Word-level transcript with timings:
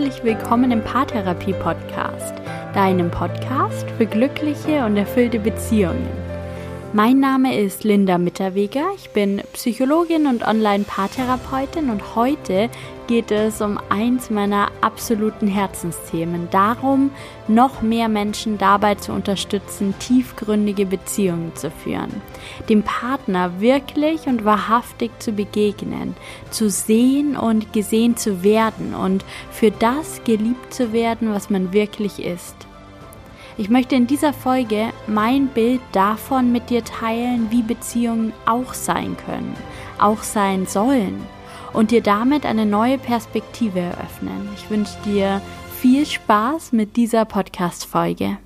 herzlich 0.00 0.24
willkommen 0.24 0.70
im 0.70 0.82
Paartherapie 0.82 1.52
Podcast, 1.52 2.32
deinem 2.72 3.10
Podcast 3.10 3.84
für 3.98 4.06
glückliche 4.06 4.82
und 4.86 4.96
erfüllte 4.96 5.38
Beziehungen. 5.38 6.08
Mein 6.94 7.20
Name 7.20 7.58
ist 7.60 7.84
Linda 7.84 8.16
Mitterweger, 8.16 8.86
ich 8.96 9.10
bin 9.10 9.42
Psychologin 9.52 10.26
und 10.26 10.42
Online-Paartherapeutin 10.46 11.90
und 11.90 12.16
heute 12.16 12.70
geht 13.10 13.32
es 13.32 13.60
um 13.60 13.76
eins 13.88 14.30
meiner 14.30 14.68
absoluten 14.82 15.48
Herzensthemen, 15.48 16.46
darum, 16.52 17.10
noch 17.48 17.82
mehr 17.82 18.08
Menschen 18.08 18.56
dabei 18.56 18.94
zu 18.94 19.10
unterstützen, 19.10 19.94
tiefgründige 19.98 20.86
Beziehungen 20.86 21.50
zu 21.56 21.72
führen, 21.72 22.22
dem 22.68 22.84
Partner 22.84 23.60
wirklich 23.60 24.28
und 24.28 24.44
wahrhaftig 24.44 25.10
zu 25.18 25.32
begegnen, 25.32 26.14
zu 26.52 26.70
sehen 26.70 27.36
und 27.36 27.72
gesehen 27.72 28.16
zu 28.16 28.44
werden 28.44 28.94
und 28.94 29.24
für 29.50 29.72
das 29.72 30.22
geliebt 30.22 30.72
zu 30.72 30.92
werden, 30.92 31.34
was 31.34 31.50
man 31.50 31.72
wirklich 31.72 32.24
ist. 32.24 32.54
Ich 33.58 33.70
möchte 33.70 33.96
in 33.96 34.06
dieser 34.06 34.32
Folge 34.32 34.90
mein 35.08 35.48
Bild 35.48 35.80
davon 35.90 36.52
mit 36.52 36.70
dir 36.70 36.84
teilen, 36.84 37.48
wie 37.50 37.62
Beziehungen 37.62 38.32
auch 38.46 38.72
sein 38.72 39.16
können, 39.26 39.56
auch 39.98 40.22
sein 40.22 40.66
sollen 40.66 41.26
und 41.72 41.90
dir 41.90 42.02
damit 42.02 42.46
eine 42.46 42.66
neue 42.66 42.98
Perspektive 42.98 43.80
eröffnen. 43.80 44.48
Ich 44.56 44.70
wünsche 44.70 44.96
dir 45.04 45.40
viel 45.80 46.04
Spaß 46.04 46.72
mit 46.72 46.96
dieser 46.96 47.24
Podcast-Folge. 47.24 48.38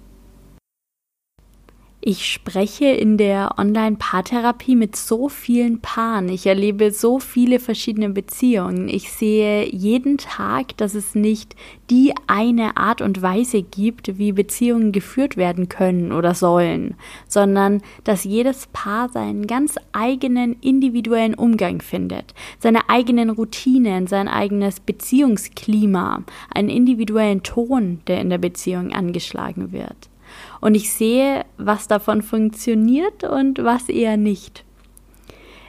Ich 2.06 2.30
spreche 2.30 2.84
in 2.84 3.16
der 3.16 3.58
Online-Paartherapie 3.58 4.76
mit 4.76 4.94
so 4.94 5.30
vielen 5.30 5.80
Paaren. 5.80 6.28
Ich 6.28 6.44
erlebe 6.44 6.90
so 6.90 7.18
viele 7.18 7.58
verschiedene 7.58 8.10
Beziehungen. 8.10 8.90
Ich 8.90 9.10
sehe 9.10 9.66
jeden 9.74 10.18
Tag, 10.18 10.76
dass 10.76 10.94
es 10.94 11.14
nicht 11.14 11.56
die 11.88 12.12
eine 12.26 12.76
Art 12.76 13.00
und 13.00 13.22
Weise 13.22 13.62
gibt, 13.62 14.18
wie 14.18 14.32
Beziehungen 14.32 14.92
geführt 14.92 15.38
werden 15.38 15.70
können 15.70 16.12
oder 16.12 16.34
sollen, 16.34 16.94
sondern 17.26 17.80
dass 18.04 18.24
jedes 18.24 18.66
Paar 18.66 19.08
seinen 19.08 19.46
ganz 19.46 19.76
eigenen 19.92 20.56
individuellen 20.60 21.32
Umgang 21.32 21.80
findet, 21.80 22.34
seine 22.58 22.90
eigenen 22.90 23.30
Routinen, 23.30 24.08
sein 24.08 24.28
eigenes 24.28 24.78
Beziehungsklima, 24.78 26.22
einen 26.54 26.68
individuellen 26.68 27.42
Ton, 27.42 28.00
der 28.06 28.20
in 28.20 28.28
der 28.28 28.36
Beziehung 28.36 28.92
angeschlagen 28.92 29.72
wird 29.72 30.10
und 30.60 30.74
ich 30.74 30.92
sehe, 30.92 31.44
was 31.56 31.88
davon 31.88 32.22
funktioniert 32.22 33.24
und 33.24 33.62
was 33.62 33.88
eher 33.88 34.16
nicht. 34.16 34.64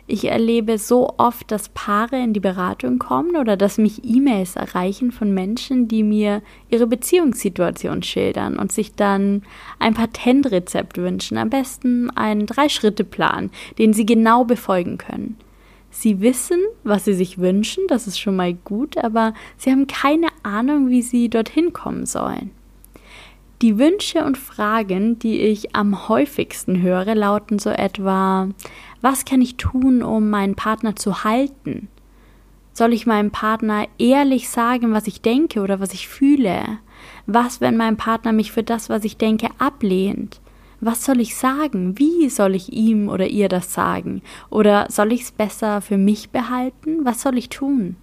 Ich 0.08 0.26
erlebe 0.26 0.78
so 0.78 1.16
oft, 1.18 1.50
dass 1.50 1.70
Paare 1.70 2.22
in 2.22 2.34
die 2.34 2.40
Beratung 2.40 3.00
kommen 3.00 3.36
oder 3.36 3.58
dass 3.58 3.80
mich 3.80 4.06
E-Mails 4.06 4.56
erreichen 4.56 5.12
von 5.12 5.34
Menschen, 5.34 5.88
die 5.88 6.04
mir 6.04 6.44
ihre 6.70 6.86
Beziehungssituation 6.86 8.04
schildern 8.04 8.60
und 8.60 8.72
sich 8.72 8.94
dann 8.94 9.42
ein 9.80 9.96
Patentrezept 9.96 10.98
wünschen, 10.98 11.40
am 11.40 11.50
besten 11.50 12.12
einen 12.12 12.46
Drei-Schritte-Plan, 12.46 13.50
den 13.80 13.94
sie 13.94 14.06
genau 14.06 14.44
befolgen 14.46 15.00
können. 15.00 15.38
Sie 15.90 16.22
wissen, 16.22 16.60
was 16.84 17.06
sie 17.06 17.14
sich 17.14 17.40
wünschen, 17.40 17.86
das 17.88 18.06
ist 18.06 18.20
schon 18.20 18.36
mal 18.36 18.54
gut, 18.54 18.98
aber 18.98 19.34
sie 19.58 19.72
haben 19.72 19.88
keine 19.88 20.28
Ahnung, 20.44 20.90
wie 20.90 21.02
sie 21.02 21.30
dorthin 21.30 21.74
kommen 21.74 22.06
sollen. 22.06 22.52
Die 23.62 23.80
Wünsche 23.80 24.26
und 24.26 24.38
Fragen, 24.38 25.18
die 25.18 25.40
ich 25.40 25.76
am 25.76 26.10
häufigsten 26.10 26.82
höre, 26.82 27.16
lauten 27.16 27.58
so 27.58 27.70
etwa, 27.70 28.50
was 29.02 29.24
kann 29.24 29.42
ich 29.42 29.56
tun, 29.56 30.04
um 30.04 30.30
meinen 30.30 30.56
Partner 30.56 30.96
zu 30.98 31.24
halten? 31.24 31.88
Soll 32.74 32.92
ich 32.92 33.06
meinem 33.06 33.32
Partner 33.32 33.88
ehrlich 33.98 34.50
sagen, 34.50 34.92
was 34.92 35.08
ich 35.08 35.22
denke 35.22 35.62
oder 35.62 35.80
was 35.80 35.94
ich 35.94 36.10
fühle? 36.10 36.80
Was, 37.26 37.62
wenn 37.62 37.78
mein 37.78 37.96
Partner 37.96 38.34
mich 38.34 38.52
für 38.52 38.64
das, 38.64 38.90
was 38.90 39.06
ich 39.06 39.16
denke, 39.16 39.48
ablehnt? 39.58 40.42
Was 40.82 41.06
soll 41.06 41.22
ich 41.22 41.38
sagen? 41.38 41.98
Wie 41.98 42.30
soll 42.30 42.54
ich 42.56 42.74
ihm 42.74 43.08
oder 43.08 43.28
ihr 43.28 43.48
das 43.48 43.74
sagen? 43.74 44.22
Oder 44.50 44.88
soll 44.90 45.14
ich 45.14 45.22
es 45.22 45.32
besser 45.32 45.80
für 45.80 45.98
mich 45.98 46.32
behalten? 46.32 47.06
Was 47.06 47.22
soll 47.22 47.38
ich 47.38 47.48
tun? 47.48 47.96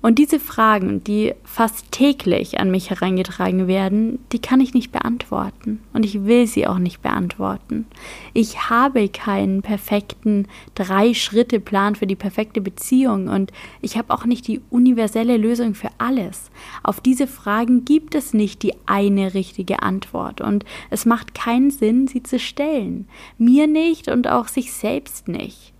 Und 0.00 0.20
diese 0.20 0.38
Fragen, 0.38 1.02
die 1.02 1.34
fast 1.42 1.90
täglich 1.90 2.60
an 2.60 2.70
mich 2.70 2.90
herangetragen 2.90 3.66
werden, 3.66 4.20
die 4.30 4.38
kann 4.38 4.60
ich 4.60 4.72
nicht 4.72 4.92
beantworten. 4.92 5.80
Und 5.92 6.04
ich 6.04 6.24
will 6.24 6.46
sie 6.46 6.68
auch 6.68 6.78
nicht 6.78 7.02
beantworten. 7.02 7.84
Ich 8.32 8.70
habe 8.70 9.08
keinen 9.08 9.60
perfekten 9.60 10.46
Drei-Schritte-Plan 10.76 11.96
für 11.96 12.06
die 12.06 12.14
perfekte 12.14 12.60
Beziehung 12.60 13.26
und 13.26 13.50
ich 13.80 13.98
habe 13.98 14.14
auch 14.14 14.24
nicht 14.24 14.46
die 14.46 14.60
universelle 14.70 15.36
Lösung 15.36 15.74
für 15.74 15.90
alles. 15.98 16.52
Auf 16.84 17.00
diese 17.00 17.26
Fragen 17.26 17.84
gibt 17.84 18.14
es 18.14 18.32
nicht 18.32 18.62
die 18.62 18.74
eine 18.86 19.34
richtige 19.34 19.82
Antwort 19.82 20.40
und 20.40 20.64
es 20.90 21.06
macht 21.06 21.34
keinen 21.34 21.72
Sinn, 21.72 22.06
sie 22.06 22.22
zu 22.22 22.38
stellen. 22.38 23.08
Mir 23.36 23.66
nicht 23.66 24.06
und 24.06 24.28
auch 24.28 24.46
sich 24.46 24.72
selbst 24.72 25.26
nicht. 25.26 25.72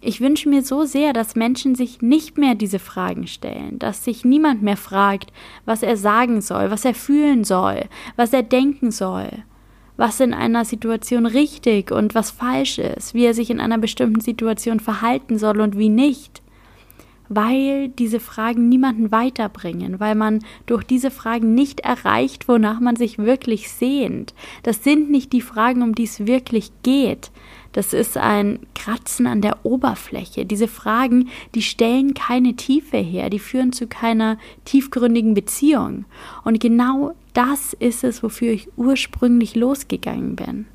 Ich 0.00 0.20
wünsche 0.20 0.48
mir 0.48 0.62
so 0.62 0.84
sehr, 0.84 1.12
dass 1.12 1.34
Menschen 1.34 1.74
sich 1.74 2.00
nicht 2.02 2.38
mehr 2.38 2.54
diese 2.54 2.78
Fragen 2.78 3.26
stellen, 3.26 3.80
dass 3.80 4.04
sich 4.04 4.24
niemand 4.24 4.62
mehr 4.62 4.76
fragt, 4.76 5.32
was 5.64 5.82
er 5.82 5.96
sagen 5.96 6.40
soll, 6.40 6.70
was 6.70 6.84
er 6.84 6.94
fühlen 6.94 7.42
soll, 7.42 7.84
was 8.14 8.32
er 8.32 8.44
denken 8.44 8.92
soll, 8.92 9.28
was 9.96 10.20
in 10.20 10.34
einer 10.34 10.64
Situation 10.64 11.26
richtig 11.26 11.90
und 11.90 12.14
was 12.14 12.30
falsch 12.30 12.78
ist, 12.78 13.14
wie 13.14 13.24
er 13.24 13.34
sich 13.34 13.50
in 13.50 13.58
einer 13.58 13.78
bestimmten 13.78 14.20
Situation 14.20 14.78
verhalten 14.78 15.36
soll 15.36 15.60
und 15.60 15.76
wie 15.76 15.88
nicht, 15.88 16.42
weil 17.28 17.88
diese 17.88 18.20
Fragen 18.20 18.68
niemanden 18.68 19.10
weiterbringen, 19.10 19.98
weil 19.98 20.14
man 20.14 20.44
durch 20.66 20.84
diese 20.84 21.10
Fragen 21.10 21.54
nicht 21.54 21.80
erreicht, 21.80 22.46
wonach 22.46 22.78
man 22.78 22.94
sich 22.94 23.18
wirklich 23.18 23.70
sehnt. 23.70 24.32
Das 24.62 24.84
sind 24.84 25.10
nicht 25.10 25.32
die 25.32 25.40
Fragen, 25.40 25.82
um 25.82 25.94
die 25.94 26.04
es 26.04 26.26
wirklich 26.26 26.70
geht, 26.84 27.32
das 27.78 27.92
ist 27.92 28.16
ein 28.16 28.58
Kratzen 28.74 29.28
an 29.28 29.40
der 29.40 29.64
Oberfläche. 29.64 30.44
Diese 30.44 30.66
Fragen, 30.66 31.28
die 31.54 31.62
stellen 31.62 32.12
keine 32.12 32.56
Tiefe 32.56 32.96
her, 32.96 33.30
die 33.30 33.38
führen 33.38 33.70
zu 33.72 33.86
keiner 33.86 34.36
tiefgründigen 34.64 35.32
Beziehung. 35.32 36.04
Und 36.42 36.58
genau 36.58 37.14
das 37.34 37.74
ist 37.74 38.02
es, 38.02 38.24
wofür 38.24 38.50
ich 38.50 38.68
ursprünglich 38.76 39.54
losgegangen 39.54 40.34
bin. 40.34 40.66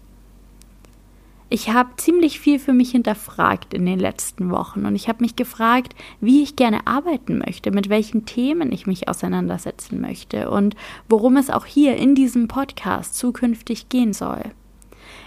Ich 1.49 1.71
habe 1.71 1.89
ziemlich 1.97 2.39
viel 2.39 2.57
für 2.57 2.71
mich 2.71 2.91
hinterfragt 2.91 3.73
in 3.73 3.85
den 3.85 3.99
letzten 3.99 4.49
Wochen 4.49 4.85
und 4.85 4.95
ich 4.95 5.09
habe 5.09 5.23
mich 5.23 5.35
gefragt, 5.35 5.95
wie 6.21 6.41
ich 6.41 6.55
gerne 6.55 6.87
arbeiten 6.87 7.39
möchte, 7.39 7.71
mit 7.71 7.89
welchen 7.89 8.23
Themen 8.25 8.71
ich 8.71 8.87
mich 8.87 9.09
auseinandersetzen 9.09 9.99
möchte 9.99 10.49
und 10.49 10.77
worum 11.09 11.35
es 11.35 11.49
auch 11.49 11.65
hier 11.65 11.97
in 11.97 12.15
diesem 12.15 12.47
Podcast 12.47 13.17
zukünftig 13.17 13.89
gehen 13.89 14.13
soll. 14.13 14.53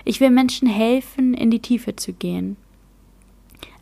Ich 0.09 0.21
will 0.21 0.31
Menschen 0.31 0.69
helfen, 0.69 1.35
in 1.35 1.51
die 1.51 1.59
Tiefe 1.59 1.97
zu 1.97 2.13
gehen. 2.13 2.57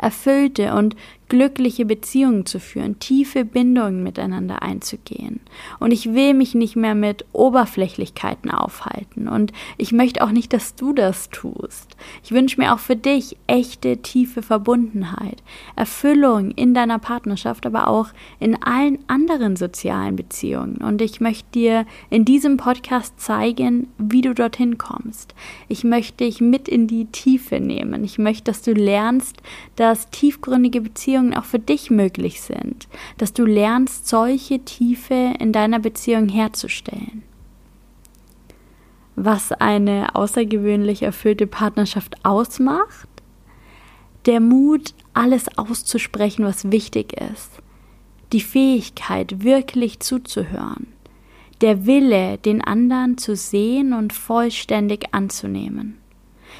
Erfüllte 0.04 0.74
und 0.74 0.96
glückliche 1.28 1.84
Beziehungen 1.86 2.44
zu 2.46 2.60
führen, 2.60 2.98
tiefe 2.98 3.44
Bindungen 3.44 4.02
miteinander 4.02 4.62
einzugehen. 4.62 5.40
Und 5.80 5.90
ich 5.90 6.12
will 6.12 6.34
mich 6.34 6.54
nicht 6.54 6.76
mehr 6.76 6.94
mit 6.94 7.24
Oberflächlichkeiten 7.32 8.50
aufhalten. 8.50 9.28
Und 9.28 9.52
ich 9.78 9.92
möchte 9.92 10.22
auch 10.22 10.30
nicht, 10.30 10.52
dass 10.52 10.74
du 10.74 10.92
das 10.92 11.30
tust. 11.30 11.96
Ich 12.22 12.32
wünsche 12.32 12.60
mir 12.60 12.74
auch 12.74 12.78
für 12.78 12.96
dich 12.96 13.36
echte, 13.46 13.98
tiefe 13.98 14.42
Verbundenheit, 14.42 15.42
Erfüllung 15.76 16.50
in 16.50 16.74
deiner 16.74 16.98
Partnerschaft, 16.98 17.64
aber 17.66 17.88
auch 17.88 18.08
in 18.38 18.62
allen 18.62 18.98
anderen 19.06 19.56
sozialen 19.56 20.16
Beziehungen. 20.16 20.76
Und 20.76 21.00
ich 21.00 21.20
möchte 21.20 21.46
dir 21.54 21.86
in 22.10 22.24
diesem 22.24 22.58
Podcast 22.58 23.18
zeigen, 23.18 23.88
wie 23.98 24.20
du 24.20 24.34
dorthin 24.34 24.76
kommst. 24.76 25.34
Ich 25.68 25.84
möchte 25.84 26.24
dich 26.24 26.40
mit 26.40 26.68
in 26.68 26.86
die 26.86 27.06
Tiefe 27.06 27.60
nehmen. 27.60 28.04
Ich 28.04 28.18
möchte, 28.18 28.44
dass 28.44 28.62
du 28.62 28.72
lernst, 28.72 29.38
dass 29.76 29.93
tiefgründige 30.10 30.80
Beziehungen 30.80 30.94
Beziehungen 31.04 31.34
auch 31.34 31.44
für 31.44 31.58
dich 31.58 31.90
möglich 31.90 32.40
sind, 32.40 32.88
dass 33.18 33.32
du 33.32 33.44
lernst, 33.44 34.08
solche 34.08 34.60
Tiefe 34.60 35.34
in 35.38 35.52
deiner 35.52 35.78
Beziehung 35.78 36.28
herzustellen. 36.28 37.22
Was 39.16 39.52
eine 39.52 40.14
außergewöhnlich 40.14 41.02
erfüllte 41.02 41.46
Partnerschaft 41.46 42.24
ausmacht? 42.24 43.08
Der 44.26 44.40
Mut, 44.40 44.94
alles 45.12 45.58
auszusprechen, 45.58 46.44
was 46.44 46.70
wichtig 46.72 47.12
ist. 47.12 47.50
Die 48.32 48.40
Fähigkeit, 48.40 49.44
wirklich 49.44 50.00
zuzuhören. 50.00 50.88
Der 51.60 51.86
Wille, 51.86 52.38
den 52.38 52.62
anderen 52.62 53.18
zu 53.18 53.36
sehen 53.36 53.92
und 53.92 54.12
vollständig 54.12 55.12
anzunehmen. 55.12 55.98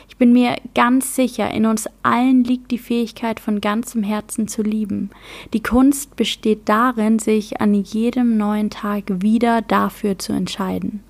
Ich 0.09 0.17
bin 0.17 0.33
mir 0.33 0.57
ganz 0.75 1.15
sicher, 1.15 1.51
in 1.51 1.67
uns 1.67 1.89
allen 2.03 2.45
liegt 2.45 2.71
die 2.71 2.79
Fähigkeit, 2.79 3.41
von 3.41 3.61
ganzem 3.61 4.03
Herzen 4.03 4.49
zu 4.49 4.63
lieben. 4.63 5.11
Die 5.53 5.63
Kunst 5.63 6.17
besteht 6.17 6.69
darin, 6.69 7.19
sich 7.19 7.61
an 7.61 7.75
jedem 7.75 8.37
neuen 8.37 8.71
Tag 8.71 9.05
wieder 9.23 9.63
dafür 9.63 10.19
zu 10.19 10.33
entscheiden. 10.33 11.03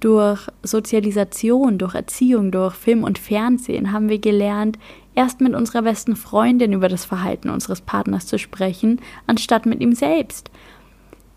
Durch 0.00 0.48
Sozialisation, 0.62 1.76
durch 1.76 1.94
Erziehung, 1.94 2.50
durch 2.50 2.74
Film 2.74 3.04
und 3.04 3.18
Fernsehen 3.18 3.92
haben 3.92 4.08
wir 4.08 4.18
gelernt, 4.18 4.78
erst 5.14 5.42
mit 5.42 5.54
unserer 5.54 5.82
besten 5.82 6.16
Freundin 6.16 6.72
über 6.72 6.88
das 6.88 7.04
Verhalten 7.04 7.50
unseres 7.50 7.82
Partners 7.82 8.26
zu 8.26 8.38
sprechen, 8.38 9.00
anstatt 9.26 9.66
mit 9.66 9.80
ihm 9.80 9.92
selbst. 9.92 10.50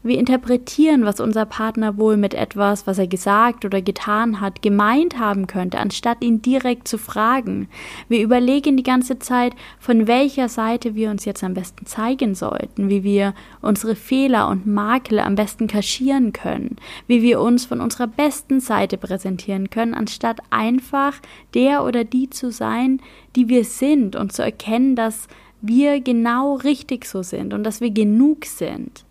Wir 0.06 0.20
interpretieren, 0.20 1.06
was 1.06 1.22
unser 1.22 1.46
Partner 1.46 1.98
wohl 1.98 2.18
mit 2.18 2.34
etwas, 2.34 2.86
was 2.86 2.98
er 2.98 3.08
gesagt 3.08 3.64
oder 3.64 3.82
getan 3.82 4.42
hat, 4.42 4.62
gemeint 4.62 5.18
haben 5.18 5.48
könnte, 5.48 5.80
anstatt 5.80 6.22
ihn 6.22 6.42
direkt 6.42 6.90
zu 6.90 6.98
fragen. 6.98 7.70
Wir 8.10 8.22
überlegen 8.22 8.76
die 8.76 8.84
ganze 8.84 9.20
Zeit, 9.20 9.54
von 9.80 10.06
welcher 10.06 10.50
Seite 10.50 10.96
wir 10.96 11.10
uns 11.10 11.24
jetzt 11.24 11.42
am 11.42 11.54
besten 11.54 11.86
zeigen 11.86 12.36
sollten, 12.36 12.90
wie 12.90 13.06
wir 13.06 13.34
unsere 13.62 13.96
Fehler 13.96 14.50
und 14.50 14.68
Makel 14.68 15.20
am 15.20 15.36
besten 15.36 15.68
kaschieren 15.68 16.34
können, 16.34 16.76
wie 17.08 17.22
wir 17.22 17.40
uns 17.40 17.64
von 17.64 17.80
unserer 17.80 18.08
besten 18.08 18.60
Seite 18.60 18.98
präsentieren 18.98 19.70
können, 19.70 19.94
anstatt 19.94 20.42
einfach 20.50 21.14
der 21.54 21.86
oder 21.86 22.04
die 22.04 22.30
zu 22.30 22.52
sein, 22.52 23.00
die 23.38 23.48
wir 23.48 23.64
sind 23.64 24.18
und 24.18 24.34
zu 24.34 24.44
erkennen, 24.44 24.98
dass 24.98 25.30
wir 25.62 26.02
genau 26.02 26.56
richtig 26.56 27.06
so 27.06 27.24
sind 27.24 27.54
und 27.54 27.64
dass 27.64 27.80
wir 27.80 27.92
genug 27.92 28.44
sind. 28.44 29.06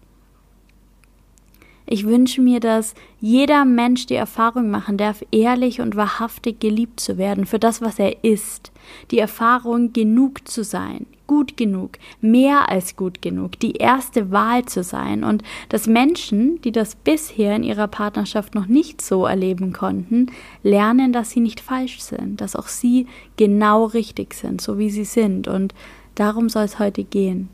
Ich 1.87 2.07
wünsche 2.07 2.41
mir, 2.41 2.61
dass 2.61 2.95
jeder 3.21 3.65
Mensch 3.65 4.07
die 4.07 4.15
Erfahrung 4.15 4.71
machen 4.71 4.97
darf, 4.97 5.25
ehrlich 5.31 5.81
und 5.81 5.97
wahrhaftig 5.97 6.61
geliebt 6.61 7.01
zu 7.01 7.19
werden 7.19 7.47
für 7.47 7.59
das, 7.59 7.81
was 7.81 7.99
er 7.99 8.25
ist. 8.25 8.73
Die 9.11 9.19
Erfahrung, 9.19 9.93
genug 9.93 10.47
zu 10.49 10.65
sein, 10.65 11.07
gut 11.27 11.57
genug, 11.57 11.93
mehr 12.21 12.69
als 12.69 12.95
gut 12.97 13.23
genug, 13.23 13.59
die 13.59 13.73
erste 13.73 14.31
Wahl 14.31 14.65
zu 14.67 14.83
sein 14.83 15.25
und 15.25 15.43
dass 15.69 15.87
Menschen, 15.87 16.61
die 16.63 16.73
das 16.73 16.95
bisher 16.95 17.57
in 17.57 17.63
ihrer 17.63 17.89
Partnerschaft 17.89 18.55
noch 18.55 18.67
nicht 18.67 19.01
so 19.01 19.25
erleben 19.25 19.73
konnten, 19.73 20.27
lernen, 20.63 21.13
dass 21.13 21.31
sie 21.31 21.41
nicht 21.41 21.61
falsch 21.61 22.01
sind, 22.01 22.41
dass 22.41 22.57
auch 22.57 22.69
sie 22.69 23.07
genau 23.37 23.87
richtig 23.87 24.35
sind, 24.35 24.61
so 24.61 24.79
wie 24.79 24.91
sie 24.91 25.05
sind 25.05 25.49
und 25.49 25.75
darum 26.15 26.49
soll 26.49 26.65
es 26.65 26.79
heute 26.79 27.03
gehen. 27.03 27.49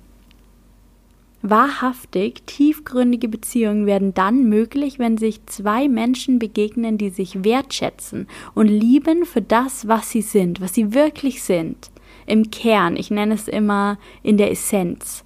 Wahrhaftig 1.51 2.43
tiefgründige 2.45 3.27
Beziehungen 3.27 3.87
werden 3.87 4.13
dann 4.13 4.51
möglich, 4.51 4.99
wenn 4.99 5.17
sich 5.17 5.47
zwei 5.47 5.89
Menschen 5.89 6.39
begegnen, 6.39 6.99
die 6.99 7.09
sich 7.09 7.43
wertschätzen 7.43 8.27
und 8.55 8.69
lieben 8.69 9.25
für 9.25 9.41
das, 9.41 9.89
was 9.89 10.11
sie 10.11 10.21
sind, 10.21 10.61
was 10.61 10.75
sie 10.75 10.93
wirklich 10.93 11.43
sind. 11.43 11.91
Im 12.27 12.51
Kern, 12.51 12.97
ich 12.97 13.11
nenne 13.11 13.33
es 13.33 13.49
immer 13.49 13.99
in 14.23 14.37
der 14.37 14.51
Essenz. 14.51 15.25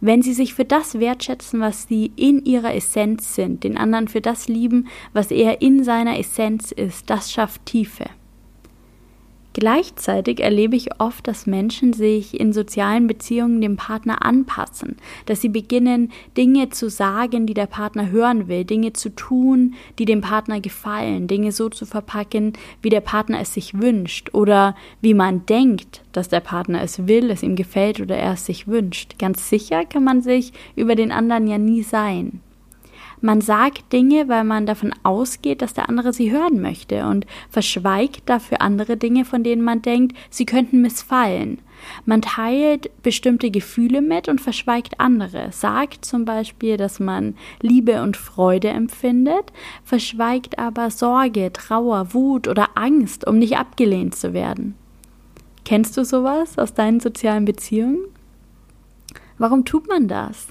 Wenn 0.00 0.22
sie 0.22 0.34
sich 0.34 0.54
für 0.54 0.64
das 0.64 1.00
wertschätzen, 1.00 1.58
was 1.58 1.88
sie 1.88 2.12
in 2.14 2.44
ihrer 2.44 2.72
Essenz 2.72 3.34
sind, 3.34 3.64
den 3.64 3.76
anderen 3.76 4.06
für 4.06 4.20
das 4.20 4.46
lieben, 4.46 4.86
was 5.14 5.32
er 5.32 5.62
in 5.62 5.82
seiner 5.82 6.16
Essenz 6.16 6.70
ist, 6.70 7.10
das 7.10 7.32
schafft 7.32 7.66
Tiefe. 7.66 8.04
Gleichzeitig 9.58 10.40
erlebe 10.40 10.76
ich 10.76 11.00
oft, 11.00 11.26
dass 11.26 11.46
Menschen 11.46 11.94
sich 11.94 12.38
in 12.38 12.52
sozialen 12.52 13.06
Beziehungen 13.06 13.62
dem 13.62 13.76
Partner 13.76 14.22
anpassen, 14.22 14.96
dass 15.24 15.40
sie 15.40 15.48
beginnen, 15.48 16.12
Dinge 16.36 16.68
zu 16.68 16.90
sagen, 16.90 17.46
die 17.46 17.54
der 17.54 17.64
Partner 17.64 18.10
hören 18.10 18.48
will, 18.48 18.66
Dinge 18.66 18.92
zu 18.92 19.08
tun, 19.08 19.72
die 19.98 20.04
dem 20.04 20.20
Partner 20.20 20.60
gefallen, 20.60 21.26
Dinge 21.26 21.52
so 21.52 21.70
zu 21.70 21.86
verpacken, 21.86 22.52
wie 22.82 22.90
der 22.90 23.00
Partner 23.00 23.40
es 23.40 23.54
sich 23.54 23.80
wünscht 23.80 24.34
oder 24.34 24.76
wie 25.00 25.14
man 25.14 25.46
denkt, 25.46 26.02
dass 26.12 26.28
der 26.28 26.40
Partner 26.40 26.82
es 26.82 27.06
will, 27.06 27.30
es 27.30 27.42
ihm 27.42 27.56
gefällt 27.56 27.98
oder 27.98 28.14
er 28.14 28.34
es 28.34 28.44
sich 28.44 28.68
wünscht. 28.68 29.18
Ganz 29.18 29.48
sicher 29.48 29.86
kann 29.86 30.04
man 30.04 30.20
sich 30.20 30.52
über 30.74 30.96
den 30.96 31.10
anderen 31.10 31.46
ja 31.46 31.56
nie 31.56 31.82
sein. 31.82 32.42
Man 33.20 33.40
sagt 33.40 33.92
Dinge, 33.92 34.28
weil 34.28 34.44
man 34.44 34.66
davon 34.66 34.92
ausgeht, 35.02 35.62
dass 35.62 35.74
der 35.74 35.88
andere 35.88 36.12
sie 36.12 36.30
hören 36.30 36.60
möchte 36.60 37.06
und 37.06 37.26
verschweigt 37.48 38.28
dafür 38.28 38.60
andere 38.60 38.96
Dinge, 38.96 39.24
von 39.24 39.42
denen 39.42 39.62
man 39.62 39.82
denkt, 39.82 40.16
sie 40.30 40.46
könnten 40.46 40.82
missfallen. 40.82 41.58
Man 42.04 42.22
teilt 42.22 42.90
bestimmte 43.02 43.50
Gefühle 43.50 44.02
mit 44.02 44.28
und 44.28 44.40
verschweigt 44.40 45.00
andere, 45.00 45.48
sagt 45.52 46.04
zum 46.04 46.24
Beispiel, 46.24 46.76
dass 46.76 47.00
man 47.00 47.34
Liebe 47.60 48.02
und 48.02 48.16
Freude 48.16 48.68
empfindet, 48.68 49.52
verschweigt 49.84 50.58
aber 50.58 50.90
Sorge, 50.90 51.52
Trauer, 51.52 52.12
Wut 52.14 52.48
oder 52.48 52.70
Angst, 52.74 53.26
um 53.26 53.38
nicht 53.38 53.58
abgelehnt 53.58 54.14
zu 54.14 54.32
werden. 54.32 54.74
Kennst 55.64 55.96
du 55.96 56.04
sowas 56.04 56.58
aus 56.58 56.74
deinen 56.74 57.00
sozialen 57.00 57.44
Beziehungen? 57.44 57.98
Warum 59.38 59.64
tut 59.64 59.88
man 59.88 60.08
das? 60.08 60.48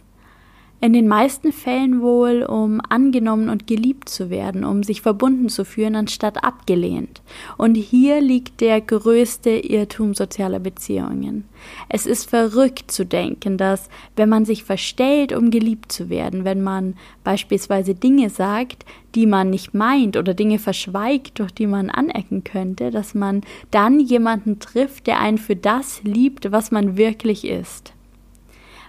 In 0.86 0.94
den 0.94 1.08
meisten 1.08 1.52
Fällen 1.52 2.00
wohl, 2.00 2.44
um 2.44 2.80
angenommen 2.90 3.50
und 3.50 3.66
geliebt 3.66 4.08
zu 4.08 4.30
werden, 4.30 4.64
um 4.64 4.84
sich 4.84 5.02
verbunden 5.02 5.50
zu 5.50 5.66
fühlen, 5.66 5.96
anstatt 5.96 6.44
abgelehnt. 6.44 7.24
Und 7.58 7.74
hier 7.74 8.22
liegt 8.22 8.62
der 8.62 8.82
größte 8.82 9.50
Irrtum 9.50 10.14
sozialer 10.14 10.60
Beziehungen. 10.60 11.46
Es 11.90 12.06
ist 12.06 12.30
verrückt 12.30 12.92
zu 12.92 13.04
denken, 13.04 13.58
dass 13.58 13.90
wenn 14.16 14.30
man 14.30 14.46
sich 14.46 14.64
verstellt, 14.64 15.34
um 15.34 15.50
geliebt 15.50 15.92
zu 15.92 16.12
werden, 16.12 16.46
wenn 16.46 16.62
man 16.62 16.94
beispielsweise 17.24 17.96
Dinge 17.96 18.30
sagt, 18.30 18.86
die 19.16 19.26
man 19.26 19.50
nicht 19.50 19.74
meint 19.74 20.18
oder 20.18 20.36
Dinge 20.36 20.60
verschweigt, 20.60 21.40
durch 21.40 21.52
die 21.52 21.66
man 21.66 21.90
anecken 21.90 22.44
könnte, 22.44 22.92
dass 22.92 23.16
man 23.16 23.42
dann 23.72 24.00
jemanden 24.00 24.60
trifft, 24.60 25.08
der 25.08 25.20
einen 25.20 25.40
für 25.40 25.56
das 25.56 26.04
liebt, 26.04 26.52
was 26.52 26.70
man 26.70 26.96
wirklich 26.96 27.44
ist. 27.44 27.95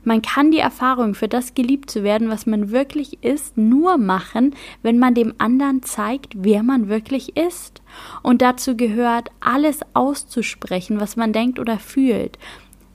Man 0.06 0.22
kann 0.22 0.52
die 0.52 0.60
Erfahrung, 0.60 1.14
für 1.16 1.26
das 1.26 1.54
geliebt 1.54 1.90
zu 1.90 2.04
werden, 2.04 2.28
was 2.28 2.46
man 2.46 2.70
wirklich 2.70 3.24
ist, 3.24 3.56
nur 3.56 3.98
machen, 3.98 4.54
wenn 4.82 5.00
man 5.00 5.14
dem 5.14 5.34
anderen 5.38 5.82
zeigt, 5.82 6.32
wer 6.36 6.62
man 6.62 6.88
wirklich 6.88 7.36
ist. 7.36 7.82
Und 8.22 8.40
dazu 8.40 8.76
gehört, 8.76 9.32
alles 9.40 9.80
auszusprechen, 9.94 11.00
was 11.00 11.16
man 11.16 11.32
denkt 11.32 11.58
oder 11.58 11.80
fühlt 11.80 12.38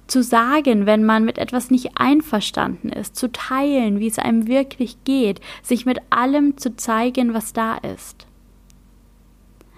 zu 0.08 0.24
sagen, 0.24 0.86
wenn 0.86 1.06
man 1.06 1.24
mit 1.24 1.38
etwas 1.38 1.72
nicht 1.72 1.92
einverstanden 1.96 2.90
ist, 2.90 3.16
zu 3.16 3.32
teilen, 3.32 4.02
wie 4.02 4.08
es 4.08 4.20
einem 4.20 4.46
wirklich 4.46 4.98
geht, 5.06 5.40
sich 5.64 5.86
mit 5.86 6.00
allem 6.10 6.58
zu 6.58 6.76
zeigen, 6.76 7.34
was 7.34 7.54
da 7.54 7.76
ist. 7.78 8.28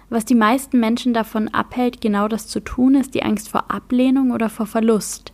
Was 0.08 0.24
die 0.24 0.34
meisten 0.34 0.80
Menschen 0.80 1.14
davon 1.14 1.48
abhält, 1.48 2.00
genau 2.00 2.26
das 2.26 2.48
zu 2.48 2.58
tun, 2.58 2.96
ist 2.96 3.14
die 3.14 3.22
Angst 3.22 3.48
vor 3.48 3.70
Ablehnung 3.70 4.32
oder 4.32 4.48
vor 4.48 4.66
Verlust. 4.66 5.33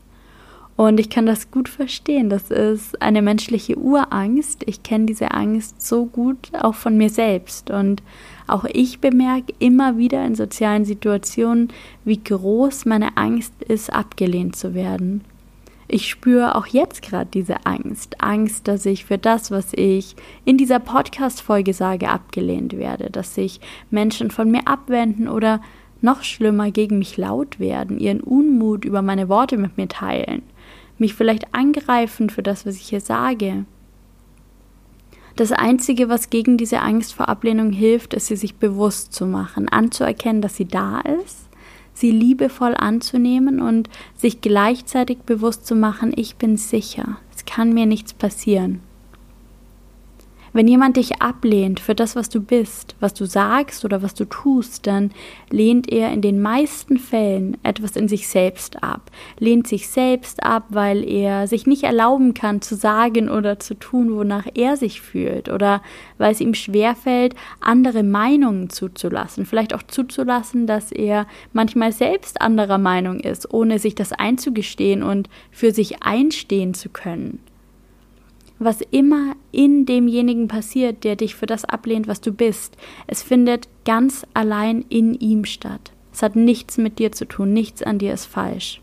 Und 0.81 0.99
ich 0.99 1.11
kann 1.11 1.27
das 1.27 1.51
gut 1.51 1.69
verstehen. 1.69 2.31
Das 2.31 2.51
ist 2.51 3.03
eine 3.03 3.21
menschliche 3.21 3.77
Urangst. 3.77 4.63
Ich 4.65 4.83
kenne 4.83 5.05
diese 5.05 5.33
Angst 5.33 5.87
so 5.87 6.07
gut 6.07 6.53
auch 6.59 6.75
von 6.75 6.97
mir 6.97 7.11
selbst. 7.11 7.71
Und 7.71 8.03
auch 8.47 8.65
ich 8.65 8.99
bemerke 8.99 9.53
immer 9.59 9.99
wieder 9.99 10.25
in 10.25 10.35
sozialen 10.35 10.87
Situationen, 10.87 11.69
wie 12.07 12.25
groß 12.25 12.87
meine 12.87 13.19
Angst 13.19 13.53
ist, 13.63 13.93
abgelehnt 13.93 14.57
zu 14.57 14.73
werden. 14.73 15.23
Ich 15.87 16.09
spüre 16.09 16.55
auch 16.55 16.67
jetzt 16.67 17.03
gerade 17.03 17.29
diese 17.31 17.67
Angst. 17.67 18.17
Angst, 18.23 18.67
dass 18.67 18.87
ich 18.87 19.05
für 19.05 19.19
das, 19.19 19.51
was 19.51 19.75
ich 19.75 20.17
in 20.47 20.57
dieser 20.57 20.79
Podcast-Folge 20.79 21.75
sage, 21.75 22.09
abgelehnt 22.09 22.75
werde. 22.79 23.11
Dass 23.11 23.35
sich 23.35 23.61
Menschen 23.91 24.31
von 24.31 24.51
mir 24.51 24.67
abwenden 24.67 25.29
oder 25.29 25.61
noch 26.01 26.23
schlimmer 26.23 26.71
gegen 26.71 26.99
mich 26.99 27.19
laut 27.19 27.61
werden, 27.61 27.99
ihren 27.99 28.23
Unmut 28.23 28.87
über 28.87 29.03
meine 29.03 29.29
Worte 29.29 29.59
mit 29.59 29.77
mir 29.77 29.87
teilen 29.87 30.41
mich 31.01 31.15
vielleicht 31.15 31.55
angreifen 31.55 32.31
für 32.31 32.43
das, 32.43 32.67
was 32.67 32.77
ich 32.77 32.89
hier 32.89 33.01
sage. 33.01 33.65
Das 35.37 35.53
Einzige, 35.53 36.09
was 36.09 36.31
gegen 36.31 36.59
diese 36.59 36.81
Angst 36.81 37.15
vor 37.15 37.29
Ablehnung 37.29 37.73
hilft, 37.73 38.15
ist, 38.15 38.27
sie 38.27 38.37
sich 38.37 38.57
bewusst 38.57 39.13
zu 39.13 39.27
machen, 39.27 39.69
anzuerkennen, 39.69 40.43
dass 40.43 40.57
sie 40.57 40.67
da 40.67 41.01
ist, 41.01 41.49
sie 41.95 42.11
liebevoll 42.11 42.75
anzunehmen 42.75 43.61
und 43.61 43.89
sich 44.17 44.41
gleichzeitig 44.41 45.19
bewusst 45.21 45.67
zu 45.67 45.75
machen, 45.75 46.13
ich 46.15 46.37
bin 46.37 46.57
sicher, 46.57 47.19
es 47.35 47.45
kann 47.45 47.73
mir 47.73 47.87
nichts 47.87 48.13
passieren. 48.13 48.81
Wenn 50.53 50.67
jemand 50.67 50.97
dich 50.97 51.23
ablehnt 51.23 51.79
für 51.79 51.95
das, 51.95 52.17
was 52.17 52.29
du 52.29 52.41
bist, 52.41 52.97
was 52.99 53.15
du 53.15 53.25
sagst 53.25 53.85
oder 53.85 54.03
was 54.03 54.15
du 54.15 54.25
tust, 54.25 54.87
dann 54.89 55.13
lehnt 55.49 55.91
er 55.93 56.13
in 56.13 56.23
den 56.23 56.43
meisten 56.43 56.99
Fällen 56.99 57.57
etwas 57.63 57.95
in 57.95 58.09
sich 58.09 58.27
selbst 58.27 58.83
ab, 58.83 59.13
lehnt 59.39 59.69
sich 59.69 59.89
selbst 59.89 60.43
ab, 60.43 60.65
weil 60.71 61.09
er 61.09 61.47
sich 61.47 61.69
nicht 61.69 61.85
erlauben 61.85 62.35
kann 62.35 62.63
zu 62.63 62.75
sagen 62.75 63.29
oder 63.29 63.61
zu 63.61 63.75
tun, 63.75 64.17
wonach 64.17 64.47
er 64.55 64.77
sich 64.77 65.01
fühlt 65.01 65.49
oder 65.49 65.83
weil 66.19 66.33
es 66.33 66.41
ihm 66.41 66.55
schwerfällt, 66.55 67.37
andere 67.61 68.03
Meinungen 68.03 68.71
zuzulassen, 68.71 69.47
vielleicht 69.47 69.73
auch 69.73 69.85
zuzulassen, 69.85 70.67
dass 70.67 70.91
er 70.91 71.29
manchmal 71.53 71.93
selbst 71.93 72.41
anderer 72.41 72.79
Meinung 72.79 73.21
ist, 73.21 73.55
ohne 73.55 73.79
sich 73.79 73.95
das 73.95 74.13
einzugestehen 74.13 75.05
und 75.05 75.29
für 75.53 75.71
sich 75.71 76.03
einstehen 76.03 76.75
zu 76.75 76.89
können 76.89 77.39
was 78.61 78.83
immer 78.91 79.35
in 79.51 79.87
demjenigen 79.87 80.47
passiert, 80.47 81.03
der 81.03 81.17
dich 81.17 81.35
für 81.35 81.47
das 81.47 81.65
ablehnt, 81.65 82.07
was 82.07 82.21
du 82.21 82.31
bist, 82.33 82.77
es 83.07 83.23
findet 83.23 83.69
ganz 83.85 84.25
allein 84.35 84.85
in 84.89 85.15
ihm 85.15 85.45
statt. 85.45 85.93
Es 86.13 86.23
hat 86.23 86.37
nichts 86.37 86.77
mit 86.79 86.99
dir 86.99 87.11
zu 87.11 87.25
tun, 87.25 87.53
nichts 87.53 87.83
an 87.83 87.99
dir 87.99 88.13
ist 88.13 88.27
falsch. 88.27 88.81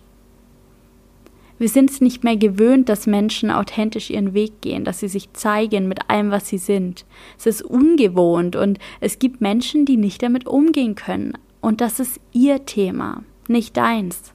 Wir 1.59 1.69
sind 1.69 1.89
es 1.89 2.01
nicht 2.01 2.23
mehr 2.23 2.37
gewöhnt, 2.37 2.89
dass 2.89 3.07
Menschen 3.07 3.49
authentisch 3.49 4.09
ihren 4.09 4.33
Weg 4.33 4.61
gehen, 4.61 4.83
dass 4.83 4.99
sie 4.99 5.07
sich 5.07 5.33
zeigen 5.33 5.87
mit 5.87 6.09
allem, 6.09 6.29
was 6.29 6.47
sie 6.47 6.59
sind. 6.59 7.05
Es 7.37 7.47
ist 7.47 7.61
ungewohnt 7.63 8.55
und 8.55 8.77
es 8.99 9.17
gibt 9.19 9.41
Menschen, 9.41 9.85
die 9.85 9.97
nicht 9.97 10.21
damit 10.21 10.45
umgehen 10.45 10.95
können. 10.95 11.33
Und 11.61 11.81
das 11.81 11.99
ist 11.99 12.19
ihr 12.31 12.65
Thema, 12.65 13.23
nicht 13.47 13.75
deins. 13.75 14.33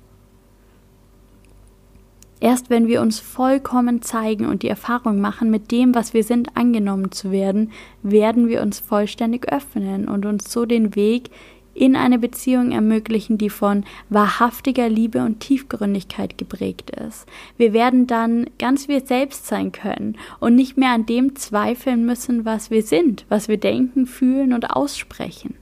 Erst 2.43 2.71
wenn 2.71 2.89
wir 2.89 3.03
uns 3.03 3.21
vollkommen 3.21 4.03
zeigen 4.03 4.47
und 4.47 4.65
die 4.65 4.69
Erfahrung 4.69 5.21
machen, 5.21 5.49
mit 5.49 5.71
dem, 5.71 5.95
was 5.95 6.13
wir 6.13 6.25
sind, 6.25 6.57
angenommen 6.57 7.13
zu 7.13 7.31
werden, 7.31 7.71
werden 8.03 8.49
wir 8.49 8.63
uns 8.63 8.81
vollständig 8.81 9.53
öffnen 9.53 10.09
und 10.09 10.27
uns 10.27 10.53
so 10.53 10.67
den 10.67 10.97
Weg 10.97 11.31
in 11.73 11.95
eine 11.95 12.19
Beziehung 12.19 12.73
ermöglichen, 12.73 13.39
die 13.39 13.49
von 13.49 13.85
wahrhaftiger 14.09 14.89
Liebe 14.89 15.25
und 15.25 15.39
Tiefgründigkeit 15.39 16.37
geprägt 16.37 16.91
ist. 16.91 17.27
Wir 17.59 17.73
werden 17.73 18.09
dann 18.09 18.51
ganz 18.59 18.89
wir 18.89 19.03
selbst 19.03 19.47
sein 19.47 19.71
können 19.71 20.19
und 20.41 20.57
nicht 20.57 20.77
mehr 20.77 20.91
an 20.91 21.07
dem 21.07 21.37
zweifeln 21.37 22.05
müssen, 22.05 22.45
was 22.45 22.73
wir 22.73 22.83
sind, 22.83 23.25
was 23.29 23.47
wir 23.47 23.57
denken, 23.57 24.05
fühlen 24.07 24.53
und 24.53 24.69
aussprechen. 24.69 25.55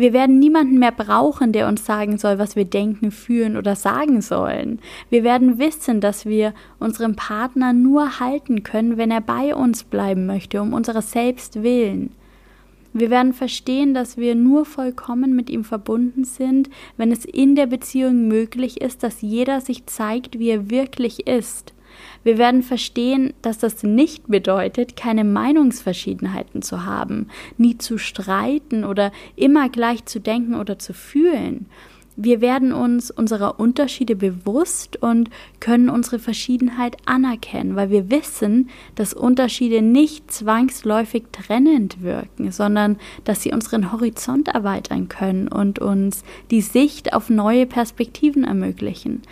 Wir 0.00 0.14
werden 0.14 0.38
niemanden 0.38 0.78
mehr 0.78 0.92
brauchen, 0.92 1.52
der 1.52 1.68
uns 1.68 1.84
sagen 1.84 2.16
soll, 2.16 2.38
was 2.38 2.56
wir 2.56 2.64
denken, 2.64 3.10
fühlen 3.10 3.58
oder 3.58 3.76
sagen 3.76 4.22
sollen. 4.22 4.78
Wir 5.10 5.24
werden 5.24 5.58
wissen, 5.58 6.00
dass 6.00 6.24
wir 6.24 6.54
unseren 6.78 7.16
Partner 7.16 7.74
nur 7.74 8.18
halten 8.18 8.62
können, 8.62 8.96
wenn 8.96 9.10
er 9.10 9.20
bei 9.20 9.54
uns 9.54 9.84
bleiben 9.84 10.24
möchte, 10.24 10.62
um 10.62 10.72
unseres 10.72 11.10
Selbst 11.10 11.62
willen. 11.62 12.12
Wir 12.94 13.10
werden 13.10 13.34
verstehen, 13.34 13.92
dass 13.92 14.16
wir 14.16 14.34
nur 14.34 14.64
vollkommen 14.64 15.36
mit 15.36 15.50
ihm 15.50 15.64
verbunden 15.64 16.24
sind, 16.24 16.70
wenn 16.96 17.12
es 17.12 17.26
in 17.26 17.54
der 17.54 17.66
Beziehung 17.66 18.26
möglich 18.26 18.80
ist, 18.80 19.02
dass 19.02 19.20
jeder 19.20 19.60
sich 19.60 19.84
zeigt, 19.84 20.38
wie 20.38 20.48
er 20.48 20.70
wirklich 20.70 21.26
ist. 21.26 21.74
Wir 22.22 22.38
werden 22.38 22.62
verstehen, 22.62 23.32
dass 23.42 23.58
das 23.58 23.82
nicht 23.82 24.28
bedeutet, 24.28 24.96
keine 24.96 25.24
Meinungsverschiedenheiten 25.24 26.62
zu 26.62 26.84
haben, 26.84 27.28
nie 27.56 27.78
zu 27.78 27.98
streiten 27.98 28.84
oder 28.84 29.12
immer 29.36 29.68
gleich 29.68 30.04
zu 30.04 30.20
denken 30.20 30.54
oder 30.54 30.78
zu 30.78 30.92
fühlen. 30.92 31.66
Wir 32.22 32.42
werden 32.42 32.74
uns 32.74 33.10
unserer 33.10 33.58
Unterschiede 33.58 34.14
bewusst 34.14 35.02
und 35.02 35.30
können 35.58 35.88
unsere 35.88 36.18
Verschiedenheit 36.18 36.96
anerkennen, 37.06 37.76
weil 37.76 37.88
wir 37.88 38.10
wissen, 38.10 38.68
dass 38.94 39.14
Unterschiede 39.14 39.80
nicht 39.80 40.30
zwangsläufig 40.30 41.24
trennend 41.32 42.02
wirken, 42.02 42.52
sondern 42.52 42.98
dass 43.24 43.42
sie 43.42 43.52
unseren 43.52 43.90
Horizont 43.90 44.48
erweitern 44.48 45.08
können 45.08 45.48
und 45.48 45.78
uns 45.78 46.22
die 46.50 46.60
Sicht 46.60 47.14
auf 47.14 47.30
neue 47.30 47.64
Perspektiven 47.64 48.44
ermöglichen. 48.44 49.22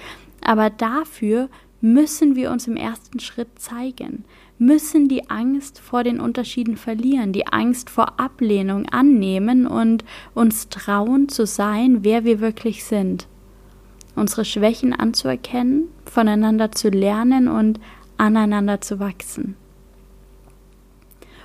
Aber 0.40 0.70
dafür 0.70 1.50
müssen 1.80 2.34
wir 2.36 2.50
uns 2.50 2.66
im 2.66 2.76
ersten 2.76 3.20
Schritt 3.20 3.58
zeigen, 3.58 4.24
müssen 4.58 5.08
die 5.08 5.30
Angst 5.30 5.78
vor 5.78 6.02
den 6.02 6.20
Unterschieden 6.20 6.76
verlieren, 6.76 7.32
die 7.32 7.46
Angst 7.46 7.90
vor 7.90 8.18
Ablehnung 8.18 8.86
annehmen 8.86 9.66
und 9.66 10.04
uns 10.34 10.68
trauen 10.68 11.28
zu 11.28 11.46
sein, 11.46 12.02
wer 12.02 12.24
wir 12.24 12.40
wirklich 12.40 12.84
sind. 12.84 13.28
Unsere 14.16 14.44
Schwächen 14.44 14.92
anzuerkennen, 14.92 15.84
voneinander 16.04 16.72
zu 16.72 16.88
lernen 16.88 17.46
und 17.46 17.78
aneinander 18.16 18.80
zu 18.80 18.98
wachsen. 18.98 19.56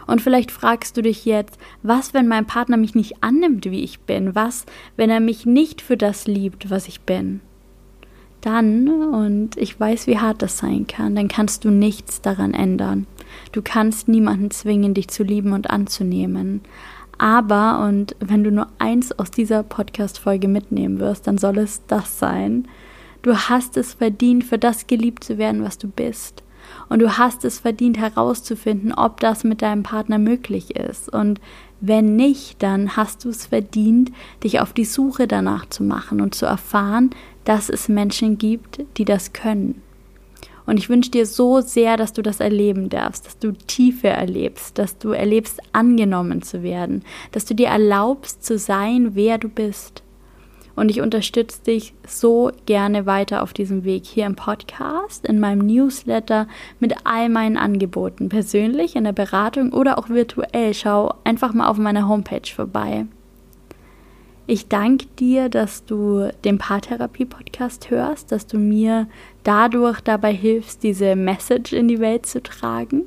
Und 0.07 0.21
vielleicht 0.21 0.51
fragst 0.51 0.97
du 0.97 1.01
dich 1.01 1.23
jetzt, 1.23 1.57
was, 1.81 2.13
wenn 2.13 2.27
mein 2.27 2.45
Partner 2.45 2.77
mich 2.77 2.95
nicht 2.95 3.23
annimmt, 3.23 3.65
wie 3.65 3.83
ich 3.83 4.01
bin? 4.01 4.35
Was, 4.35 4.65
wenn 4.97 5.09
er 5.09 5.19
mich 5.19 5.45
nicht 5.45 5.81
für 5.81 5.95
das 5.95 6.27
liebt, 6.27 6.69
was 6.69 6.87
ich 6.87 7.01
bin? 7.01 7.41
Dann, 8.45 8.89
und 8.89 9.57
ich 9.57 9.79
weiß, 9.79 10.07
wie 10.07 10.19
hart 10.19 10.41
das 10.41 10.57
sein 10.57 10.85
kann, 10.85 11.15
dann 11.15 11.29
kannst 11.29 11.63
du 11.63 11.71
nichts 11.71 12.21
daran 12.21 12.53
ändern. 12.53 13.07
Du 13.53 13.61
kannst 13.61 14.07
niemanden 14.07 14.51
zwingen, 14.51 14.93
dich 14.93 15.07
zu 15.07 15.23
lieben 15.23 15.53
und 15.53 15.69
anzunehmen. 15.69 16.61
Aber, 17.17 17.85
und 17.87 18.15
wenn 18.19 18.43
du 18.43 18.51
nur 18.51 18.67
eins 18.79 19.11
aus 19.17 19.31
dieser 19.31 19.63
Podcast-Folge 19.63 20.49
mitnehmen 20.49 20.99
wirst, 20.99 21.25
dann 21.27 21.37
soll 21.37 21.57
es 21.59 21.83
das 21.87 22.19
sein. 22.19 22.67
Du 23.21 23.33
hast 23.33 23.77
es 23.77 23.93
verdient, 23.93 24.43
für 24.43 24.57
das 24.57 24.87
geliebt 24.87 25.23
zu 25.23 25.37
werden, 25.37 25.63
was 25.63 25.77
du 25.77 25.87
bist. 25.87 26.43
Und 26.89 26.99
du 26.99 27.17
hast 27.17 27.45
es 27.45 27.59
verdient, 27.59 27.97
herauszufinden, 27.97 28.93
ob 28.93 29.21
das 29.21 29.43
mit 29.43 29.61
deinem 29.61 29.83
Partner 29.83 30.17
möglich 30.17 30.75
ist. 30.75 31.07
Und 31.07 31.39
wenn 31.85 32.15
nicht, 32.15 32.63
dann 32.63 32.95
hast 32.95 33.25
du 33.25 33.29
es 33.29 33.47
verdient, 33.47 34.09
dich 34.41 34.61
auf 34.61 34.71
die 34.71 34.85
Suche 34.85 35.27
danach 35.27 35.67
zu 35.67 35.83
machen 35.83 36.21
und 36.21 36.33
zu 36.33 36.45
erfahren, 36.45 37.09
dass 37.43 37.67
es 37.67 37.89
Menschen 37.89 38.37
gibt, 38.37 38.79
die 38.97 39.03
das 39.03 39.33
können. 39.33 39.81
Und 40.65 40.77
ich 40.77 40.87
wünsche 40.87 41.11
dir 41.11 41.25
so 41.25 41.59
sehr, 41.59 41.97
dass 41.97 42.13
du 42.13 42.21
das 42.21 42.39
erleben 42.39 42.87
darfst, 42.87 43.25
dass 43.25 43.37
du 43.37 43.51
Tiefe 43.51 44.07
erlebst, 44.07 44.77
dass 44.77 44.97
du 44.97 45.09
erlebst, 45.09 45.59
angenommen 45.73 46.41
zu 46.41 46.63
werden, 46.63 47.03
dass 47.33 47.43
du 47.43 47.53
dir 47.53 47.67
erlaubst 47.67 48.45
zu 48.45 48.57
sein, 48.57 49.11
wer 49.15 49.37
du 49.37 49.49
bist. 49.49 50.02
Und 50.75 50.89
ich 50.89 51.01
unterstütze 51.01 51.61
dich 51.63 51.93
so 52.07 52.51
gerne 52.65 53.05
weiter 53.05 53.43
auf 53.43 53.53
diesem 53.53 53.83
Weg 53.83 54.05
hier 54.05 54.25
im 54.25 54.35
Podcast, 54.35 55.25
in 55.25 55.39
meinem 55.39 55.65
Newsletter, 55.67 56.47
mit 56.79 56.95
all 57.03 57.29
meinen 57.29 57.57
Angeboten, 57.57 58.29
persönlich 58.29 58.95
in 58.95 59.03
der 59.03 59.11
Beratung 59.11 59.71
oder 59.71 59.99
auch 59.99 60.09
virtuell. 60.09 60.73
Schau 60.73 61.13
einfach 61.23 61.53
mal 61.53 61.67
auf 61.67 61.77
meiner 61.77 62.07
Homepage 62.07 62.49
vorbei. 62.53 63.05
Ich 64.45 64.67
danke 64.67 65.05
dir, 65.19 65.47
dass 65.47 65.85
du 65.85 66.29
den 66.43 66.57
Paartherapie-Podcast 66.57 67.89
hörst, 67.89 68.31
dass 68.31 68.45
du 68.45 68.57
mir 68.57 69.07
dadurch 69.43 70.01
dabei 70.01 70.33
hilfst, 70.33 70.83
diese 70.83 71.15
Message 71.15 71.71
in 71.71 71.87
die 71.87 71.99
Welt 71.99 72.25
zu 72.25 72.43
tragen, 72.43 73.03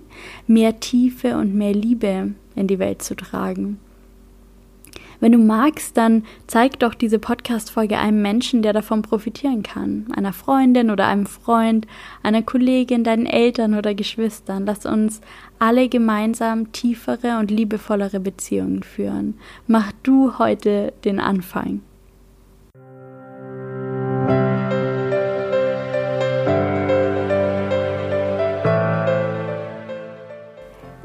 mehr 0.46 0.80
Tiefe 0.80 1.36
und 1.36 1.54
mehr 1.54 1.74
Liebe 1.74 2.32
in 2.54 2.66
die 2.68 2.78
Welt 2.78 3.02
zu 3.02 3.14
tragen. 3.14 3.78
Wenn 5.20 5.32
du 5.32 5.38
magst, 5.38 5.96
dann 5.96 6.24
zeig 6.46 6.78
doch 6.78 6.94
diese 6.94 7.18
Podcast-Folge 7.18 7.98
einem 7.98 8.22
Menschen, 8.22 8.62
der 8.62 8.72
davon 8.72 9.02
profitieren 9.02 9.62
kann. 9.62 10.06
Einer 10.14 10.32
Freundin 10.32 10.90
oder 10.90 11.06
einem 11.06 11.26
Freund, 11.26 11.86
einer 12.22 12.42
Kollegin, 12.42 13.04
deinen 13.04 13.26
Eltern 13.26 13.74
oder 13.74 13.94
Geschwistern. 13.94 14.66
Lass 14.66 14.86
uns 14.86 15.20
alle 15.58 15.88
gemeinsam 15.88 16.72
tiefere 16.72 17.38
und 17.38 17.50
liebevollere 17.50 18.20
Beziehungen 18.20 18.82
führen. 18.82 19.34
Mach 19.66 19.92
du 20.02 20.38
heute 20.38 20.92
den 21.04 21.20
Anfang. 21.20 21.80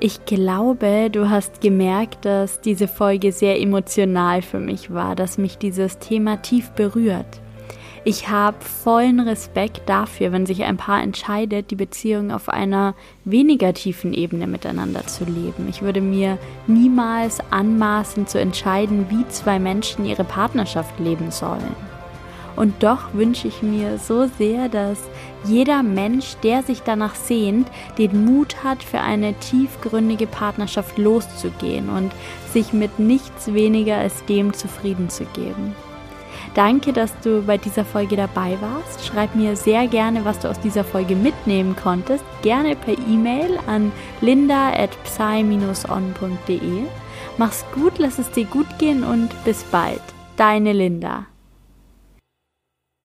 Ich 0.03 0.25
glaube, 0.25 1.11
du 1.11 1.29
hast 1.29 1.61
gemerkt, 1.61 2.25
dass 2.25 2.59
diese 2.59 2.87
Folge 2.87 3.31
sehr 3.31 3.61
emotional 3.61 4.41
für 4.41 4.59
mich 4.59 4.91
war, 4.91 5.15
dass 5.15 5.37
mich 5.37 5.59
dieses 5.59 5.99
Thema 5.99 6.41
tief 6.41 6.71
berührt. 6.71 7.39
Ich 8.03 8.27
habe 8.27 8.57
vollen 8.61 9.19
Respekt 9.19 9.83
dafür, 9.85 10.31
wenn 10.31 10.47
sich 10.47 10.63
ein 10.63 10.77
Paar 10.77 11.03
entscheidet, 11.03 11.69
die 11.69 11.75
Beziehung 11.75 12.31
auf 12.31 12.49
einer 12.49 12.95
weniger 13.25 13.75
tiefen 13.75 14.15
Ebene 14.15 14.47
miteinander 14.47 15.05
zu 15.05 15.23
leben. 15.23 15.67
Ich 15.69 15.83
würde 15.83 16.01
mir 16.01 16.39
niemals 16.65 17.37
anmaßen 17.51 18.25
zu 18.25 18.39
entscheiden, 18.39 19.05
wie 19.11 19.27
zwei 19.27 19.59
Menschen 19.59 20.07
ihre 20.07 20.23
Partnerschaft 20.23 20.99
leben 20.99 21.29
sollen. 21.29 21.90
Und 22.55 22.83
doch 22.83 23.13
wünsche 23.13 23.47
ich 23.47 23.61
mir 23.61 23.97
so 23.97 24.27
sehr, 24.37 24.69
dass 24.69 24.97
jeder 25.43 25.83
Mensch, 25.83 26.35
der 26.43 26.63
sich 26.63 26.81
danach 26.83 27.15
sehnt, 27.15 27.67
den 27.97 28.25
Mut 28.25 28.63
hat, 28.63 28.83
für 28.83 28.99
eine 28.99 29.33
tiefgründige 29.35 30.27
Partnerschaft 30.27 30.97
loszugehen 30.97 31.89
und 31.89 32.11
sich 32.51 32.73
mit 32.73 32.99
nichts 32.99 33.53
weniger 33.53 33.97
als 33.97 34.25
dem 34.25 34.53
zufrieden 34.53 35.09
zu 35.09 35.25
geben. 35.25 35.75
Danke, 36.53 36.91
dass 36.91 37.17
du 37.21 37.43
bei 37.43 37.57
dieser 37.57 37.85
Folge 37.85 38.17
dabei 38.17 38.57
warst. 38.59 39.05
Schreib 39.05 39.35
mir 39.35 39.55
sehr 39.55 39.87
gerne, 39.87 40.25
was 40.25 40.39
du 40.39 40.49
aus 40.49 40.59
dieser 40.59 40.83
Folge 40.83 41.15
mitnehmen 41.15 41.75
konntest. 41.81 42.23
Gerne 42.41 42.75
per 42.75 42.97
E-Mail 42.97 43.57
an 43.67 43.91
linda 44.19 44.71
at 44.73 44.91
psy-on.de. 45.03 46.83
Mach's 47.37 47.63
gut, 47.73 47.93
lass 47.97 48.19
es 48.19 48.29
dir 48.31 48.45
gut 48.45 48.67
gehen 48.79 49.03
und 49.03 49.29
bis 49.45 49.63
bald. 49.63 50.01
Deine 50.35 50.73
Linda. 50.73 51.30